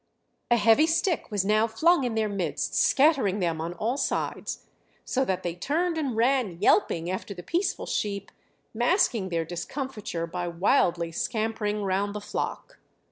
A 0.49 0.57
heavy 0.57 0.87
stick 0.87 1.29
was 1.29 1.45
now 1.45 1.67
flung 1.67 2.03
in 2.05 2.15
their 2.15 2.27
midst 2.27 2.73
scattering 2.73 3.39
them 3.39 3.61
on 3.61 3.73
all 3.75 3.97
sides, 3.97 4.65
so 5.05 5.23
that 5.23 5.43
they 5.43 5.53
turned 5.53 5.95
and 5.95 6.15
ran 6.15 6.59
yelping 6.59 7.11
after 7.11 7.35
the 7.35 7.43
peaceful 7.43 7.85
sheep, 7.85 8.31
masking 8.73 9.29
their 9.29 9.45
discomfiture 9.45 10.25
by 10.25 10.47
wildly 10.47 11.11
scampering 11.11 11.83
round 11.83 12.15
the 12.15 12.19
flock. 12.19 12.79